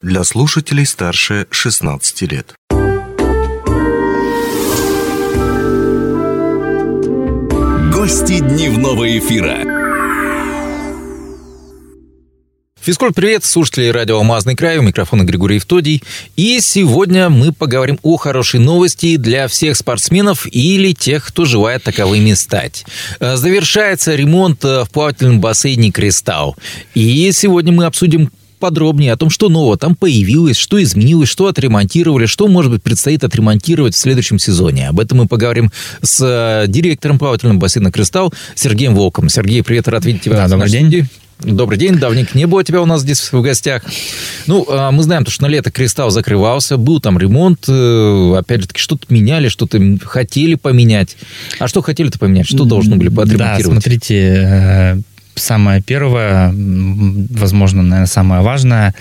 [0.00, 2.54] для слушателей старше 16 лет.
[7.92, 9.58] Гости дневного эфира.
[12.80, 16.04] Физкульт, привет, слушатели радио «Алмазный край», у микрофона Григорий Евтодий.
[16.36, 22.34] И сегодня мы поговорим о хорошей новости для всех спортсменов или тех, кто желает таковыми
[22.34, 22.86] стать.
[23.18, 26.56] Э, завершается ремонт э, в плавательном бассейне «Кристалл».
[26.94, 32.26] И сегодня мы обсудим подробнее о том, что нового там появилось, что изменилось, что отремонтировали,
[32.26, 34.88] что, может быть, предстоит отремонтировать в следующем сезоне.
[34.88, 35.70] Об этом мы поговорим
[36.02, 39.28] с э, директором плавательного бассейна «Кристалл» Сергеем Волком.
[39.28, 40.36] Сергей, привет, рад видеть тебя.
[40.36, 40.86] Да, добрый день.
[40.86, 41.08] Студии.
[41.40, 43.84] Добрый день, давненько не было тебя у нас здесь в гостях.
[44.48, 48.68] Ну, а, мы знаем, что на лето «Кристалл» закрывался, был там ремонт, э, опять же
[48.68, 51.16] таки, что-то меняли, что-то хотели поменять.
[51.60, 52.46] А что хотели-то поменять?
[52.46, 53.66] Что должны были отремонтировать?
[53.66, 55.00] Да, смотрите, э,
[55.38, 58.94] самое первое, возможно, наверное, самое важное,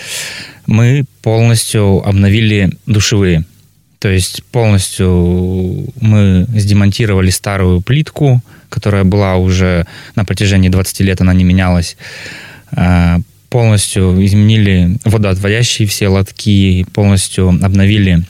[0.66, 3.46] мы полностью обновили душевые.
[4.00, 9.86] То есть полностью мы сдемонтировали старую плитку, которая была уже
[10.16, 11.98] на протяжении 20 лет, она не менялась.
[12.72, 18.24] А, полностью изменили водоотводящие все лотки, полностью обновили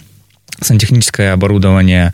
[0.62, 2.14] сантехническое оборудование.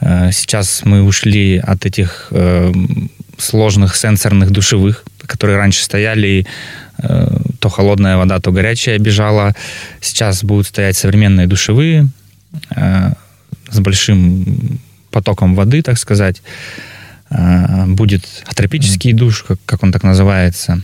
[0.00, 2.72] А, сейчас мы ушли от этих э,
[3.38, 6.46] сложных сенсорных душевых, которые раньше стояли,
[6.98, 9.54] э, то холодная вода, то горячая бежала.
[10.00, 12.08] Сейчас будут стоять современные душевые
[12.74, 13.12] э,
[13.70, 16.42] с большим потоком воды, так сказать.
[17.30, 20.82] Э, будет атропический душ, как, как он так называется.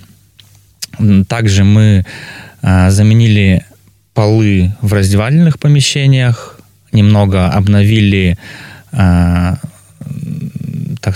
[1.26, 2.04] Также мы
[2.62, 3.64] заменили
[4.14, 6.60] полы в раздевательных помещениях,
[6.92, 8.38] немного обновили,
[8.90, 9.58] так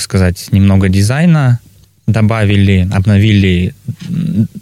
[0.00, 1.60] сказать, немного дизайна
[2.09, 3.75] добавили, обновили,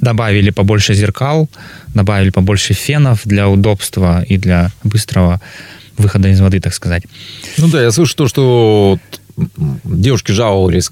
[0.00, 1.48] добавили побольше зеркал,
[1.94, 5.40] добавили побольше фенов для удобства и для быстрого
[5.96, 7.04] выхода из воды, так сказать.
[7.58, 8.98] Ну да, я слышу то, что
[9.84, 10.90] девушки жаловались,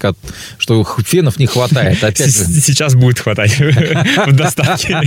[0.58, 1.96] что фенов не хватает.
[2.04, 2.44] Опять же.
[2.60, 3.58] Сейчас будет хватать
[4.26, 5.00] в достатке.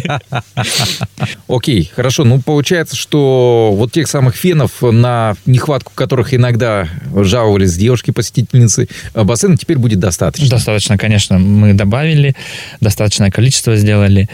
[1.47, 2.23] Окей, хорошо.
[2.23, 9.77] Ну, получается, что вот тех самых фенов, на нехватку которых иногда жаловались девушки-посетительницы, бассейна теперь
[9.77, 10.49] будет достаточно.
[10.49, 11.37] Достаточно, конечно.
[11.37, 12.35] Мы добавили,
[12.81, 14.29] достаточное количество сделали.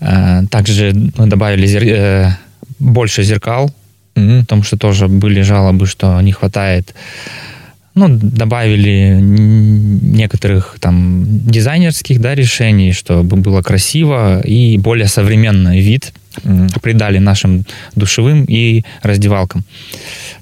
[0.00, 2.30] Э, также мы добавили э,
[2.78, 3.74] больше зеркал,
[4.14, 6.94] потому что тоже были жалобы, что не хватает
[7.94, 16.12] ну, добавили некоторых там дизайнерских да, решений, чтобы было красиво и более современный вид
[16.42, 16.80] mm-hmm.
[16.80, 19.64] придали нашим душевым и раздевалкам.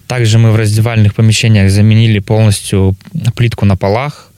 [0.07, 2.97] Также мы в раздевальных помещениях заменили полностью
[3.35, 4.33] плитку на полах,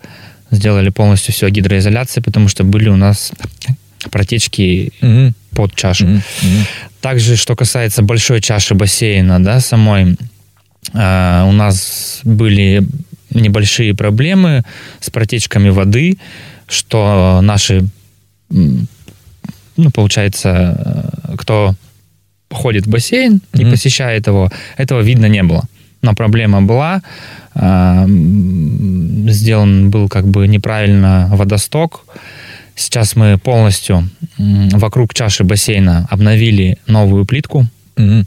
[0.50, 3.32] сделали полностью все гидроизоляцией, потому что были у нас
[4.10, 5.32] протечки mm-hmm.
[5.52, 6.06] под чашу.
[6.06, 6.66] Mm-hmm.
[7.00, 10.16] Также, что касается большой чаши бассейна, да, самой,
[10.92, 12.86] у нас были
[13.34, 14.62] небольшие проблемы
[15.00, 16.18] с протечками воды,
[16.68, 17.86] что наши,
[18.48, 21.74] ну, получается, э, кто
[22.50, 23.62] ходит в бассейн mm-hmm.
[23.62, 25.64] и посещает его, этого видно не было.
[26.02, 27.02] Но проблема была,
[27.54, 28.04] э,
[29.28, 32.04] сделан был как бы неправильно водосток.
[32.76, 34.08] Сейчас мы полностью
[34.38, 37.66] вокруг чаши бассейна обновили новую плитку.
[37.96, 38.26] Mm-hmm.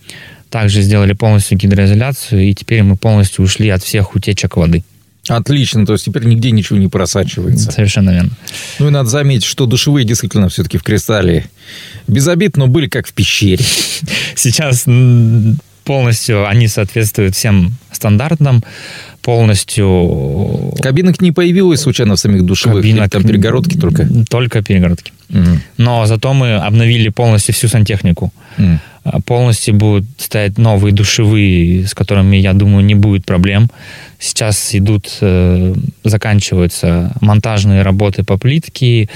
[0.50, 4.84] Также сделали полностью гидроизоляцию, и теперь мы полностью ушли от всех утечек воды.
[5.28, 7.72] Отлично, то есть теперь нигде ничего не просачивается.
[7.72, 8.32] Совершенно верно.
[8.80, 11.46] Ну и надо заметить, что душевые действительно все-таки в кристалле
[12.08, 13.66] без обид, но были как в пещере.
[14.36, 14.86] Сейчас
[15.84, 18.64] полностью они соответствуют всем стандартам,
[19.22, 20.74] полностью...
[20.82, 22.82] Кабинок не появилось случайно в самих душевых?
[22.82, 23.10] Кабинок...
[23.10, 24.08] там перегородки только?
[24.30, 25.12] Только перегородки.
[25.30, 25.60] Угу.
[25.78, 28.32] Но зато мы обновили полностью всю сантехнику.
[28.58, 28.80] Угу.
[29.26, 33.70] Полностью будут стоять новые душевые, с которыми, я думаю, не будет проблем.
[34.20, 35.74] Сейчас идут, э,
[36.04, 39.10] заканчиваются монтажные работы по плитке.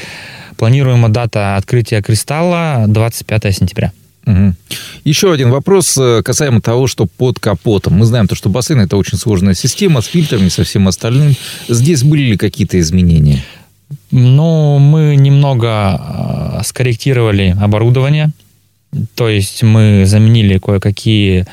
[0.57, 3.91] Планируемая дата открытия кристалла 25 сентября.
[4.25, 4.53] Угу.
[5.03, 7.93] Еще один вопрос э, касаемо того, что под капотом.
[7.93, 11.35] Мы знаем, то, что бассейн– это очень сложная система с фильтрами, со всем остальным.
[11.67, 13.43] Здесь были ли какие-то изменения?
[14.11, 18.31] Ну, мы немного э, скорректировали оборудование.
[19.15, 21.45] То есть мы заменили кое-какие,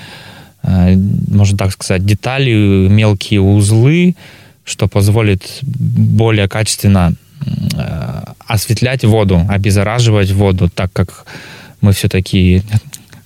[0.62, 0.96] э,
[1.28, 4.16] можно так сказать, детали, мелкие узлы,
[4.64, 7.14] что позволит более качественно
[8.46, 11.24] осветлять воду, обеззараживать воду, так как
[11.80, 12.62] мы все-таки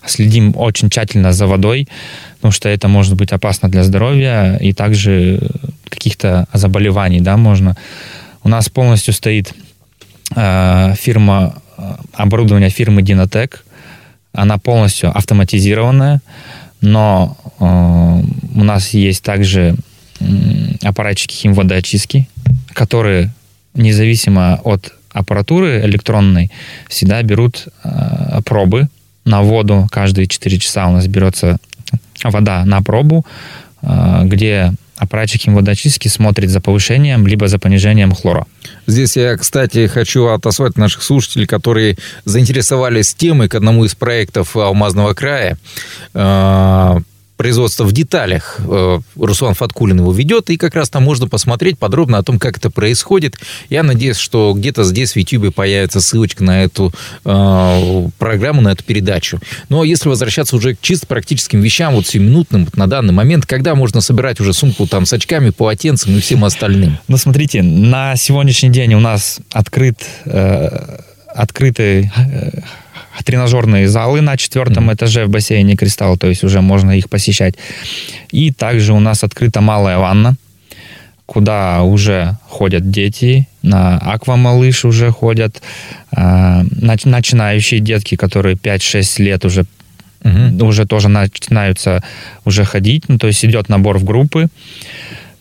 [0.04, 1.88] следим очень тщательно за водой,
[2.36, 5.40] потому что это может быть опасно для здоровья и также
[5.88, 7.76] каких-то заболеваний, да, можно.
[8.42, 9.54] У нас полностью стоит
[10.34, 11.54] э, фирма,
[12.12, 13.60] оборудование фирмы Dynatec,
[14.32, 16.20] Она полностью автоматизированная,
[16.80, 19.76] но э, у нас есть также
[20.20, 20.24] э,
[20.82, 22.28] аппаратчики химводоочистки,
[22.72, 23.30] которые
[23.74, 26.50] независимо от аппаратуры электронной
[26.88, 28.88] всегда берут э, пробы
[29.24, 29.86] на воду.
[29.90, 31.58] Каждые 4 часа у нас берется
[32.24, 33.26] вода на пробу,
[33.82, 38.46] где аппаратчик водочистки смотрит за повышением либо за понижением хлора.
[38.86, 45.14] Здесь я, кстати, хочу отослать наших слушателей, которые заинтересовались темой к одному из проектов Алмазного
[45.14, 45.58] края.
[47.42, 52.18] Производства в деталях э, Руслан Фаткулин его ведет, и как раз там можно посмотреть подробно
[52.18, 53.34] о том, как это происходит.
[53.68, 56.92] Я надеюсь, что где-то здесь в YouTube появится ссылочка на эту
[57.24, 59.40] э, программу, на эту передачу.
[59.68, 63.12] Но ну, а если возвращаться уже к чисто практическим вещам, вот сиюминутным, вот на данный
[63.12, 66.98] момент, когда можно собирать уже сумку там с очками, полотенцем и всем остальным?
[67.08, 70.98] Ну, смотрите, на сегодняшний день у нас открыт э,
[71.34, 72.60] открытый э,
[73.24, 74.94] тренажерные залы на четвертом mm-hmm.
[74.94, 77.54] этаже в бассейне «Кристалл», то есть уже можно их посещать.
[78.30, 80.36] И также у нас открыта малая ванна,
[81.26, 85.62] куда уже ходят дети, на аквамалыш уже ходят,
[86.16, 86.64] э,
[87.04, 89.64] начинающие детки, которые 5-6 лет уже
[90.24, 90.66] угу.
[90.66, 92.02] уже тоже начинаются
[92.44, 94.48] уже ходить, ну, то есть идет набор в группы,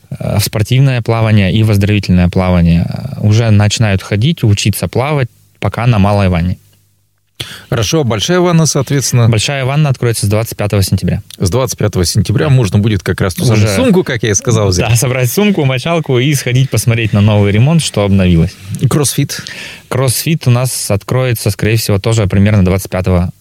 [0.10, 2.86] э, в спортивное плавание и в оздоровительное плавание.
[3.20, 5.30] Уже начинают ходить, учиться плавать,
[5.60, 6.58] пока на малой ванне.
[7.70, 9.30] Хорошо, большая ванна, соответственно...
[9.30, 11.22] Большая ванна откроется с 25 сентября.
[11.38, 13.76] С 25 сентября можно будет как раз ту самую Уже...
[13.76, 14.90] сумку, как я и сказал, взять.
[14.90, 18.56] Да, собрать сумку, мочалку и сходить посмотреть на новый ремонт, что обновилось.
[18.90, 19.44] Кроссфит?
[19.88, 23.32] Кроссфит у нас откроется, скорее всего, тоже примерно 25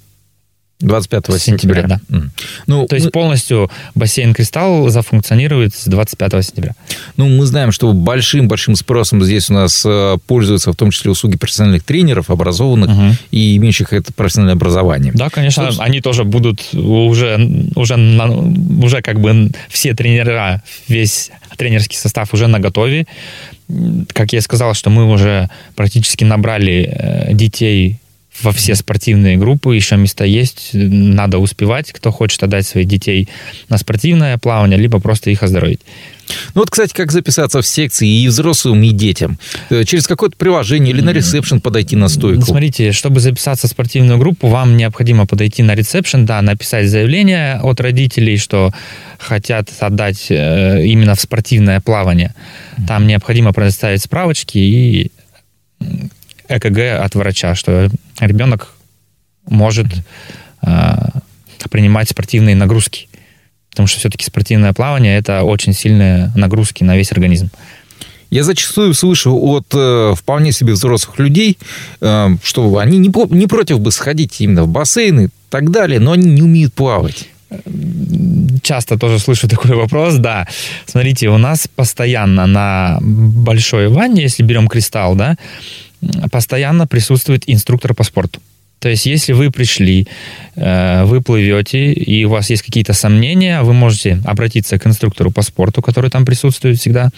[0.81, 1.39] 25 сентября.
[1.39, 2.01] сентября да.
[2.09, 2.29] Mm.
[2.67, 3.13] Ну, То есть мы...
[3.13, 6.75] полностью бассейн «Кристалл» зафункционирует с 25 сентября.
[7.17, 11.37] Ну, мы знаем, что большим-большим спросом здесь у нас э, пользуются в том числе услуги
[11.37, 13.13] профессиональных тренеров, образованных uh-huh.
[13.31, 15.13] и имеющих это профессиональное образование.
[15.15, 15.87] Да, конечно, Собственно...
[15.87, 17.97] они тоже будут уже, уже,
[18.83, 23.07] уже как бы все тренера, весь тренерский состав уже на готове.
[24.13, 28.01] Как я сказал, что мы уже практически набрали э, детей
[28.43, 33.29] во все спортивные группы, еще места есть, надо успевать, кто хочет отдать своих детей
[33.69, 35.81] на спортивное плавание, либо просто их оздоровить.
[36.55, 39.39] Ну вот, кстати, как записаться в секции и взрослым, и детям?
[39.69, 42.43] Э, через какое-то приложение или на ресепшн подойти на стойку?
[42.43, 47.81] Смотрите, чтобы записаться в спортивную группу, вам необходимо подойти на ресепшн, да, написать заявление от
[47.81, 48.73] родителей, что
[49.19, 52.35] хотят отдать э, именно в спортивное плавание.
[52.87, 55.11] Там необходимо предоставить справочки и
[56.51, 57.89] ЭКГ от врача, что
[58.19, 58.75] ребенок
[59.49, 59.87] может
[60.63, 60.97] э,
[61.71, 63.09] принимать спортивные нагрузки.
[63.71, 67.51] Потому что все-таки спортивное плавание это очень сильные нагрузки на весь организм.
[68.31, 71.59] Я зачастую слышу от э, вполне себе взрослых людей,
[72.01, 76.13] э, что они не, не против бы сходить именно в бассейн и так далее, но
[76.13, 77.29] они не умеют плавать.
[78.63, 80.47] Часто тоже слышу такой вопрос, да.
[80.87, 85.37] Смотрите, у нас постоянно на большой ванне, если берем кристалл, да,
[86.31, 88.41] постоянно присутствует инструктор по спорту.
[88.81, 90.09] То есть, если вы пришли,
[90.57, 95.43] э, вы плывете, и у вас есть какие-то сомнения, вы можете обратиться к инструктору по
[95.43, 97.11] спорту, который там присутствует всегда,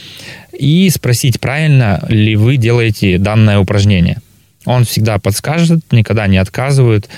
[0.59, 4.19] и спросить, правильно ли вы делаете данное упражнение.
[4.65, 7.09] Он всегда подскажет, никогда не отказывает.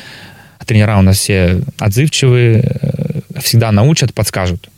[0.67, 4.69] Тренера у нас все отзывчивые, э, всегда научат, подскажут.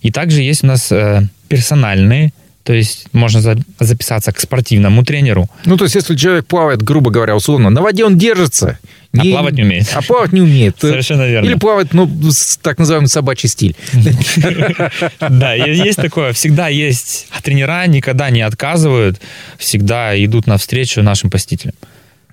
[0.00, 2.32] И также есть у нас э, персональные
[2.64, 5.48] то есть можно за, записаться к спортивному тренеру.
[5.64, 8.78] Ну, то есть если человек плавает, грубо говоря, условно, на воде он держится.
[9.14, 9.90] А не, плавать не умеет.
[9.94, 10.76] А плавать не умеет.
[10.80, 11.46] Совершенно верно.
[11.46, 13.76] Или плавать, ну, с так называемый собачий стиль.
[15.20, 16.32] Да, есть такое.
[16.32, 19.20] Всегда есть тренера, никогда не отказывают,
[19.58, 21.74] всегда идут навстречу нашим посетителям.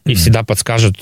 [0.05, 0.97] И всегда подскажут,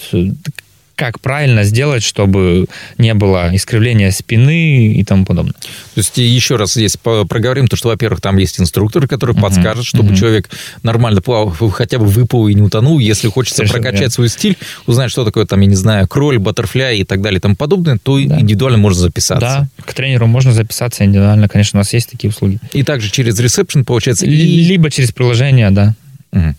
[0.98, 2.66] как правильно сделать, чтобы
[2.98, 5.54] не было искривления спины и тому подобное.
[5.54, 9.42] То есть еще раз здесь проговорим, то, что, во-первых, там есть инструктор, который uh-huh.
[9.42, 10.18] подскажет, чтобы uh-huh.
[10.18, 10.50] человек
[10.82, 12.98] нормально плавал, хотя бы выплыл и не утонул.
[12.98, 14.14] Если хочется Совершенно прокачать верно.
[14.14, 17.42] свой стиль, узнать, что такое, там, я не знаю, кроль, баттерфляй и так далее и
[17.42, 18.40] тому подобное, то да.
[18.40, 19.70] индивидуально можно записаться.
[19.78, 22.58] Да, к тренеру можно записаться индивидуально, конечно, у нас есть такие услуги.
[22.74, 24.26] И также через ресепшн, получается?
[24.26, 24.30] И...
[24.32, 25.94] Либо через приложение, да.
[26.32, 26.56] Угу.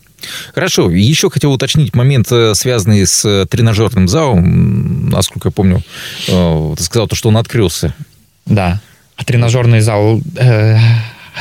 [0.55, 0.91] Хорошо.
[0.91, 5.09] Еще хотел уточнить момент, э, связанный с э, тренажерным залом.
[5.11, 5.83] Насколько я помню,
[6.29, 7.95] э, ты сказал, то, что он открылся.
[8.47, 8.81] Да.
[9.17, 10.77] А тренажерный зал э,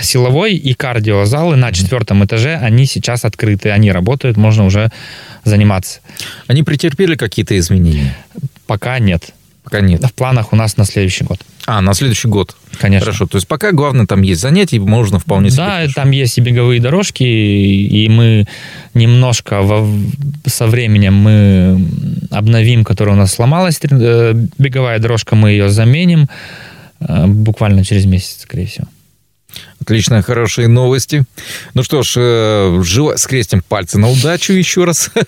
[0.01, 4.91] силовой и кардиозалы на четвертом этаже, они сейчас открыты, они работают, можно уже
[5.43, 6.00] заниматься.
[6.48, 8.15] Они претерпели какие-то изменения?
[8.65, 9.34] Пока нет.
[9.69, 10.01] Пока нет.
[10.01, 11.41] В планах у нас на следующий год.
[11.65, 12.55] А, на следующий год?
[12.79, 13.05] Конечно.
[13.05, 15.63] Хорошо, то есть пока главное там есть занятия, можно вполне себе...
[15.65, 18.47] Да, там есть и беговые дорожки, и мы
[18.93, 19.86] немножко во,
[20.45, 21.86] со временем мы
[22.31, 26.29] обновим, которая у нас сломалась, э, беговая дорожка, мы ее заменим
[27.01, 28.88] э, буквально через месяц, скорее всего.
[29.88, 31.24] Отлично, хорошие новости.
[31.74, 33.17] Ну что ж, э, жив...
[33.17, 35.10] скрестим пальцы на удачу еще раз.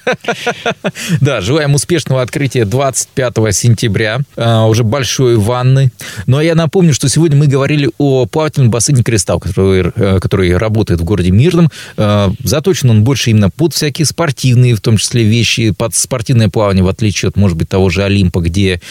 [1.22, 4.20] Да, желаем успешного открытия 25 сентября.
[4.36, 5.94] Э, уже большой ванны.
[6.28, 10.58] Ну а я напомню, что сегодня мы говорили о плавательном бассейне «Кристалл», который, э, который
[10.58, 11.70] работает в городе Мирном.
[11.96, 16.90] Заточен он больше именно под всякие спортивные, в том числе вещи, под спортивное плавание, в
[16.90, 18.82] отличие от, может быть, того же Олимпа, где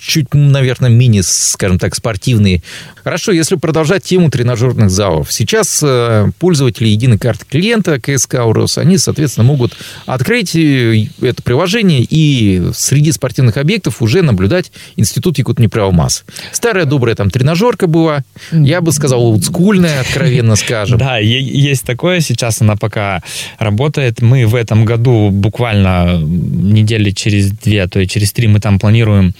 [0.00, 2.62] чуть, наверное, мини, скажем так, спортивные.
[3.04, 5.32] Хорошо, если продолжать тему тренажерного тренажерных залов.
[5.32, 12.06] Сейчас э, пользователи единой карты клиента КСК «Урос», они, соответственно, могут открыть э, это приложение
[12.08, 16.24] и среди спортивных объектов уже наблюдать Институт Якут-Неправомаз.
[16.52, 20.98] Старая добрая там тренажерка была, я бы сказал, олдскульная, откровенно скажем.
[20.98, 23.22] Да, есть такое, сейчас она пока
[23.58, 24.22] работает.
[24.22, 28.78] Мы в этом году буквально недели через две, а то и через три мы там
[28.78, 29.34] планируем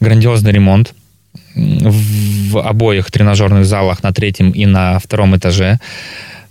[0.00, 0.94] грандиозный ремонт
[1.56, 5.80] в обоих тренажерных залах на третьем и на втором этаже.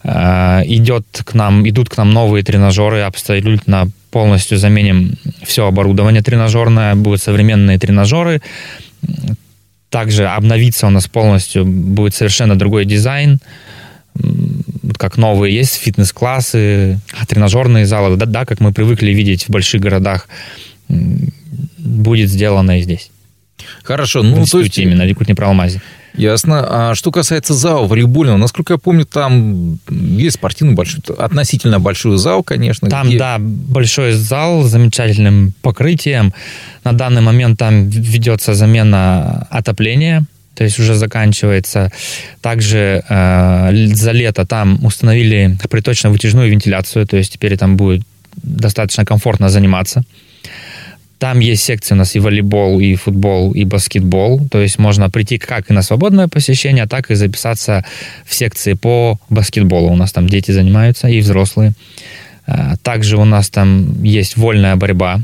[0.03, 6.95] Э, идет к нам, идут к нам новые тренажеры, абсолютно полностью заменим все оборудование тренажерное,
[6.95, 8.41] будут современные тренажеры.
[9.89, 13.39] Также обновиться у нас полностью будет совершенно другой дизайн,
[14.97, 20.27] как новые есть фитнес-классы, тренажерные залы, да, да, как мы привыкли видеть в больших городах,
[20.87, 23.11] будет сделано и здесь.
[23.85, 24.77] Хорошо, ну, в то есть...
[24.77, 25.81] именно, Якут не про алмазе.
[26.17, 26.65] Ясно.
[26.67, 32.41] А что касается зала волейбольного, насколько я помню, там есть спортивный большой, относительно большой зал,
[32.41, 32.89] конечно.
[32.89, 33.17] Там, где...
[33.17, 36.33] да, большой зал с замечательным покрытием.
[36.83, 40.23] На данный момент там ведется замена отопления,
[40.55, 41.91] то есть уже заканчивается.
[42.41, 48.03] Также э, за лето там установили приточно-вытяжную вентиляцию, то есть теперь там будет
[48.35, 50.03] достаточно комфортно заниматься.
[51.19, 54.47] Там есть секции у нас и волейбол, и футбол, и баскетбол.
[54.49, 57.85] То есть можно прийти как и на свободное посещение, так и записаться
[58.25, 59.91] в секции по баскетболу.
[59.91, 61.73] У нас там дети занимаются и взрослые.
[62.47, 65.21] А, также у нас там есть вольная борьба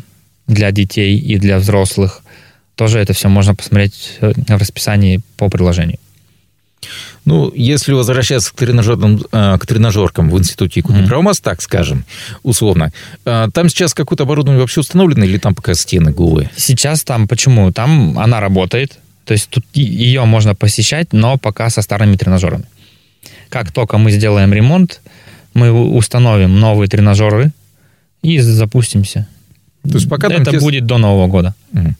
[0.48, 2.22] для детей и для взрослых.
[2.76, 6.00] Тоже это все можно посмотреть э, в расписании по приложению.
[7.26, 11.42] Ну, если возвращаться к тренажерным, э, к тренажеркам в институте Якутии mm-hmm.
[11.42, 12.04] так скажем,
[12.42, 12.92] условно,
[13.26, 16.50] э, там сейчас какое-то оборудование вообще установлено или там пока стены голые?
[16.56, 17.72] Сейчас там, почему?
[17.72, 22.66] Там она работает, то есть тут ее можно посещать, но пока со старыми тренажерами.
[23.50, 25.02] Как только мы сделаем ремонт,
[25.54, 27.52] мы установим новые тренажеры
[28.24, 29.28] и запустимся.
[29.84, 31.54] То есть пока это будет до Нового года.
[31.74, 31.94] Mm.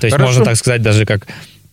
[0.00, 0.32] То есть Хорошо.
[0.32, 1.26] можно так сказать даже как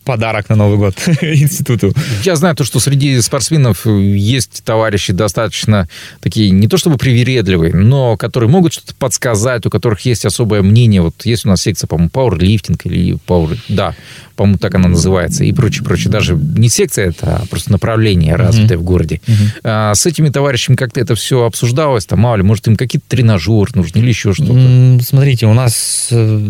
[0.06, 1.92] подарок на Новый год институту.
[2.22, 5.88] Я знаю то, что среди спортсменов есть товарищи достаточно
[6.20, 11.02] такие, не то чтобы привередливые, но которые могут что-то подсказать, у которых есть особое мнение.
[11.02, 13.58] Вот есть у нас секция, по-моему, пауэрлифтинг или пауэр...
[13.68, 13.94] Да,
[14.36, 16.10] по-моему, так она называется, и прочее, прочее.
[16.10, 18.80] Даже не секция это, а просто направление развитое mm-hmm.
[18.80, 19.20] в городе.
[19.26, 19.60] Mm-hmm.
[19.64, 23.70] А, с этими товарищами как-то это все обсуждалось, там, мало ли, может, им какие-то тренажеры
[23.74, 25.02] нужны или еще что-то?
[25.02, 26.40] Смотрите, у нас э,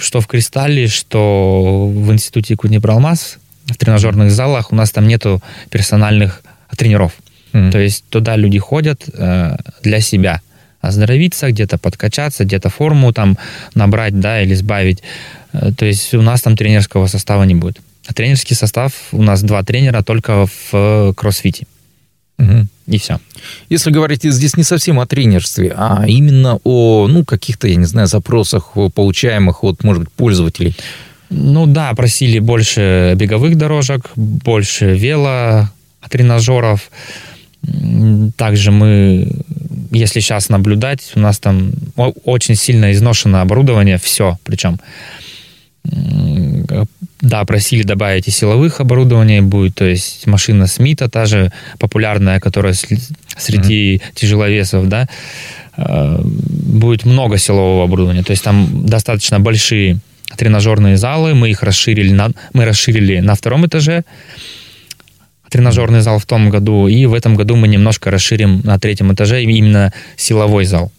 [0.00, 6.42] что в «Кристалле», что в институте Куднепроалмаз, в тренажерных залах у нас там нету персональных
[6.76, 7.12] тренеров.
[7.52, 7.70] Mm-hmm.
[7.70, 10.40] То есть туда люди ходят э, для себя
[10.80, 13.36] оздоровиться, где-то подкачаться, где-то форму там
[13.74, 15.02] набрать, да, или сбавить.
[15.52, 17.80] Э, то есть у нас там тренерского состава не будет.
[18.06, 21.66] А тренерский состав у нас два тренера только в кроссфите.
[22.40, 22.66] Угу.
[22.86, 23.20] И все.
[23.68, 28.08] Если говорить здесь не совсем о тренерстве, а именно о ну, каких-то, я не знаю,
[28.08, 30.74] запросах, получаемых от, может быть, пользователей.
[31.28, 35.70] Ну да, просили больше беговых дорожек, больше вело,
[36.08, 36.90] тренажеров.
[38.36, 39.30] Также мы,
[39.92, 41.72] если сейчас наблюдать, у нас там
[42.24, 44.80] очень сильно изношено оборудование, все причем
[47.20, 52.74] да, просили добавить и силовых оборудований будет, то есть машина Смита, та же популярная, которая
[53.36, 54.02] среди mm-hmm.
[54.14, 55.08] тяжеловесов, да,
[55.76, 59.98] э, будет много силового оборудования, то есть там достаточно большие
[60.36, 64.04] тренажерные залы, мы их расширили на, мы расширили на втором этаже,
[65.50, 69.42] тренажерный зал в том году, и в этом году мы немножко расширим на третьем этаже
[69.42, 70.92] именно силовой зал.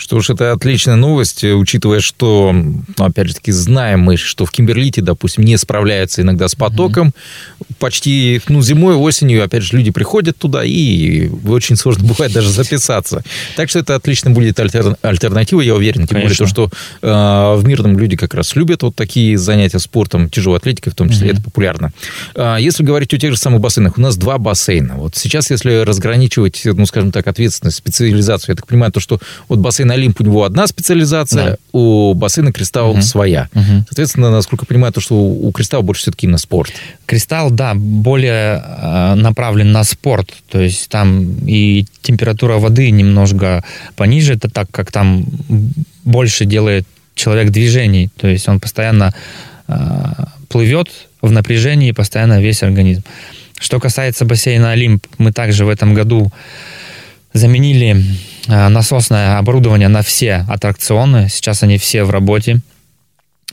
[0.00, 4.50] Что ж, это отличная новость, учитывая, что, ну, опять же таки, знаем мы, что в
[4.50, 7.08] Кимберлите, допустим, не справляется иногда с потоком.
[7.08, 7.74] Mm-hmm.
[7.78, 13.22] Почти, ну, зимой, осенью, опять же, люди приходят туда, и очень сложно бывает даже записаться.
[13.56, 14.96] Так что это отлично будет альтер...
[15.02, 16.06] альтернатива, я уверен.
[16.06, 16.28] Тем Конечно.
[16.28, 16.70] более то, что
[17.02, 21.10] э, в Мирном люди как раз любят вот такие занятия спортом, тяжелой атлетикой в том
[21.10, 21.32] числе, mm-hmm.
[21.34, 21.92] это популярно.
[22.34, 24.94] А если говорить о тех же самых бассейнах, у нас два бассейна.
[24.94, 29.58] Вот сейчас, если разграничивать, ну, скажем так, ответственность, специализацию, я так понимаю, то, что вот
[29.58, 31.56] бассейн бассейн Олимп у него одна специализация, да.
[31.72, 33.02] у бассейна Кристалл угу.
[33.02, 33.48] своя.
[33.54, 33.84] Угу.
[33.88, 36.72] Соответственно, насколько я понимаю, то, что у Кристалла больше все-таки на спорт.
[37.06, 40.30] Кристалл, да, более э, направлен на спорт.
[40.48, 43.64] То есть там и температура воды немножко
[43.96, 45.24] пониже, это так как там
[46.04, 48.08] больше делает человек движений.
[48.16, 49.12] То есть он постоянно
[49.68, 49.74] э,
[50.48, 50.88] плывет
[51.22, 53.02] в напряжении, постоянно весь организм.
[53.58, 56.32] Что касается бассейна Олимп, мы также в этом году
[57.34, 58.04] заменили
[58.68, 61.28] насосное оборудование на все аттракционы.
[61.28, 62.60] Сейчас они все в работе.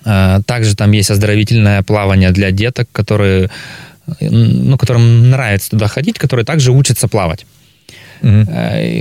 [0.05, 3.49] Э, также там есть оздоровительное плавание для деток, которые,
[4.19, 7.45] ну, которым нравится туда ходить, которые также учатся плавать.
[8.21, 8.47] Угу.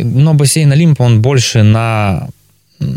[0.05, 2.29] Но бассейн Олимп, он больше на...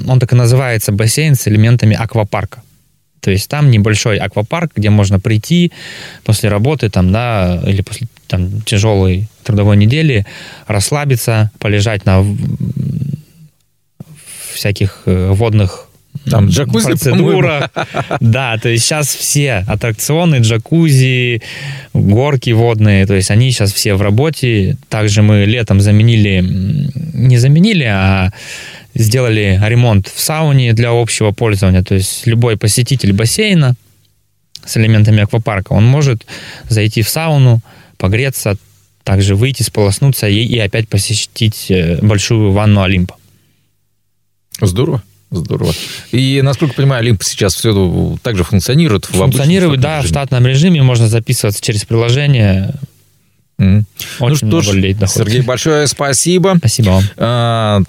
[0.07, 2.61] Он так и называется бассейн с элементами аквапарка.
[3.21, 5.71] То есть там небольшой аквапарк, где можно прийти
[6.23, 10.25] после работы там, да, или после там, тяжелой трудовой недели,
[10.67, 12.23] расслабиться, полежать на
[14.53, 15.89] всяких э, водных
[16.29, 17.71] там джакузи процедура.
[18.19, 21.41] Да, то есть сейчас все аттракционы, джакузи,
[21.93, 24.77] горки водные, то есть они сейчас все в работе.
[24.89, 26.43] Также мы летом заменили,
[27.13, 28.31] не заменили, а
[28.93, 31.83] сделали ремонт в сауне для общего пользования.
[31.83, 33.75] То есть любой посетитель бассейна
[34.65, 36.25] с элементами аквапарка, он может
[36.67, 37.61] зайти в сауну,
[37.97, 38.57] погреться,
[39.03, 43.15] также выйти, сполоснуться и, и опять посетить э, большую ванну Олимпа.
[44.61, 45.03] Здорово.
[45.31, 45.73] Здорово.
[46.11, 49.05] И, насколько понимаю, Олимп сейчас все также функционирует?
[49.05, 50.07] Функционирует, да, режиме.
[50.07, 50.81] в штатном режиме.
[50.81, 52.73] Можно записываться через приложение.
[53.59, 53.83] Mm.
[54.19, 56.55] Очень ну что ж, Сергей, большое спасибо.
[56.57, 57.85] Спасибо вам.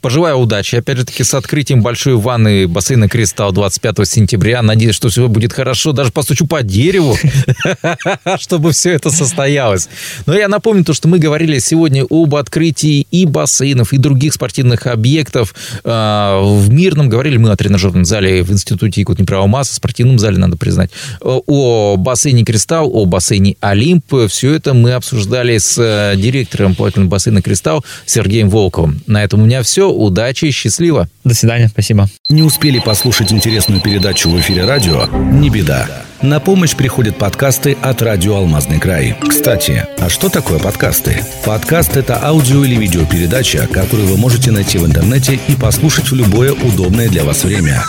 [0.00, 0.76] Пожелаю удачи.
[0.76, 4.62] Опять же таки, с открытием большой ванны бассейна Кристалл 25 сентября.
[4.62, 5.92] Надеюсь, что все будет хорошо.
[5.92, 7.18] Даже постучу по дереву,
[8.38, 9.90] чтобы все это состоялось.
[10.24, 14.86] Но я напомню то, что мы говорили сегодня об открытии и бассейнов, и других спортивных
[14.86, 15.54] объектов.
[15.84, 20.56] А, в Мирном говорили мы о тренажерном зале в Институте Якутнеправого масса, спортивном зале, надо
[20.56, 20.90] признать.
[21.20, 24.14] О бассейне Кристалл, о бассейне Олимп.
[24.28, 29.02] Все это мы обсуждали с э, директором плавательного бассейна Кристалл Сергеем Волковым.
[29.06, 31.08] На этом у меня все удачи и счастливо.
[31.24, 32.08] До свидания, спасибо.
[32.28, 35.06] Не успели послушать интересную передачу в эфире радио?
[35.06, 36.04] Не беда.
[36.22, 39.16] На помощь приходят подкасты от радио «Алмазный край».
[39.26, 41.24] Кстати, а что такое подкасты?
[41.46, 46.52] Подкаст– это аудио или видеопередача, которую вы можете найти в интернете и послушать в любое
[46.52, 47.82] удобное для вас время.